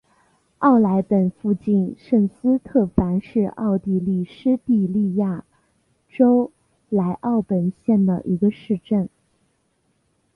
[0.59, 5.45] 莱奥本附近圣斯特凡是奥地利施蒂利亚
[6.09, 6.51] 州
[6.89, 9.09] 莱奥本县的一个市镇。